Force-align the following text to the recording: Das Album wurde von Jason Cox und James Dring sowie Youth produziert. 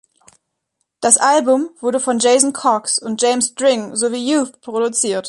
Das 0.99 1.17
Album 1.19 1.69
wurde 1.79 1.99
von 1.99 2.17
Jason 2.17 2.53
Cox 2.53 2.97
und 2.97 3.21
James 3.21 3.53
Dring 3.53 3.95
sowie 3.95 4.17
Youth 4.33 4.59
produziert. 4.61 5.19